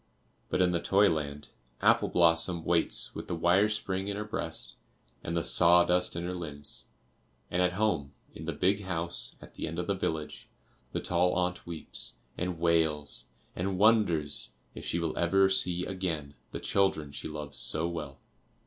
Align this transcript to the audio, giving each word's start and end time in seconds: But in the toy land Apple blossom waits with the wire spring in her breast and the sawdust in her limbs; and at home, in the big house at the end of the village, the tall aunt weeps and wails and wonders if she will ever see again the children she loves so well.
But 0.49 0.61
in 0.63 0.71
the 0.71 0.81
toy 0.81 1.09
land 1.11 1.49
Apple 1.79 2.07
blossom 2.09 2.65
waits 2.65 3.13
with 3.13 3.27
the 3.27 3.35
wire 3.35 3.69
spring 3.69 4.07
in 4.07 4.17
her 4.17 4.23
breast 4.25 4.73
and 5.23 5.37
the 5.37 5.43
sawdust 5.43 6.15
in 6.15 6.23
her 6.23 6.33
limbs; 6.33 6.85
and 7.51 7.61
at 7.61 7.73
home, 7.73 8.13
in 8.33 8.45
the 8.45 8.51
big 8.51 8.81
house 8.85 9.35
at 9.43 9.53
the 9.53 9.67
end 9.67 9.77
of 9.77 9.85
the 9.85 9.93
village, 9.93 10.49
the 10.91 11.01
tall 11.01 11.33
aunt 11.35 11.67
weeps 11.67 12.15
and 12.35 12.57
wails 12.57 13.25
and 13.55 13.77
wonders 13.77 14.49
if 14.73 14.83
she 14.83 14.97
will 14.97 15.15
ever 15.19 15.49
see 15.49 15.85
again 15.85 16.33
the 16.51 16.59
children 16.59 17.11
she 17.11 17.27
loves 17.27 17.59
so 17.59 17.87
well. 17.87 18.17